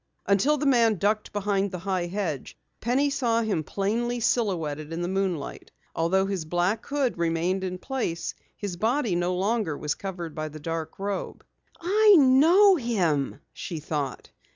Until 0.25 0.57
the 0.57 0.65
man 0.65 0.95
ducked 0.95 1.31
behind 1.31 1.69
the 1.69 1.77
high 1.77 2.07
hedge, 2.07 2.57
Penny 2.79 3.11
saw 3.11 3.43
him 3.43 3.63
plainly 3.63 4.19
silhouetted 4.19 4.91
in 4.91 5.03
the 5.03 5.07
moonlight. 5.07 5.69
Although 5.95 6.25
his 6.25 6.43
black 6.43 6.83
hood 6.87 7.19
remained 7.19 7.63
in 7.63 7.77
place, 7.77 8.33
his 8.57 8.77
body 8.77 9.13
no 9.15 9.35
longer 9.35 9.77
was 9.77 9.93
covered 9.93 10.33
by 10.33 10.49
the 10.49 10.59
dark 10.59 10.97
robe. 10.97 11.45
"I 11.79 12.15
know 12.17 12.77
him!" 12.77 13.41
she 13.53 13.79
thought. 13.79 14.31